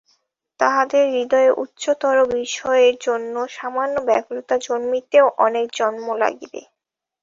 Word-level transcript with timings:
তাহাদের 0.59 1.03
হৃদয়ে 1.13 1.51
উচ্চতর 1.63 2.15
বিষয়ের 2.35 2.95
জন্য 3.01 3.35
সামান্য 3.51 3.95
ব্যাকুলতা 4.07 4.55
জন্মিতেও 4.67 5.25
অনেক 5.45 5.65
জন্ম 5.79 6.05
লাগিবে। 6.23 6.61